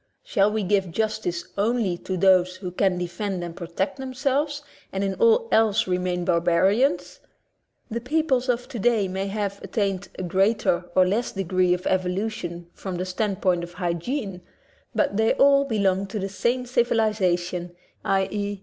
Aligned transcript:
Shall 0.23 0.51
we 0.51 0.63
give 0.63 0.89
justice 0.89 1.45
only 1.59 1.95
to 1.99 2.17
those 2.17 2.55
who 2.55 2.71
can 2.71 2.97
defend 2.97 3.43
and 3.43 3.55
protect 3.55 3.97
themselves 3.97 4.63
and 4.91 5.03
in 5.03 5.13
all 5.13 5.47
else 5.51 5.85
remain 5.85 6.25
bar 6.25 6.41
barians? 6.41 7.19
The 7.91 8.01
peoples 8.01 8.49
of 8.49 8.67
today 8.67 9.07
may 9.07 9.27
have 9.27 9.61
at 9.61 9.73
tained 9.73 10.07
a 10.17 10.23
greater 10.23 10.85
or 10.95 11.05
less 11.07 11.31
degree 11.33 11.75
of 11.75 11.85
evolution 11.85 12.67
from 12.73 12.95
the 12.95 13.05
standpoint 13.05 13.63
of 13.63 13.73
hygiene, 13.73 14.41
but 14.95 15.17
they 15.17 15.35
all 15.35 15.65
belong 15.65 16.07
to 16.07 16.17
the 16.17 16.29
same 16.29 16.65
civilization, 16.65 17.75
i.e. 18.03 18.59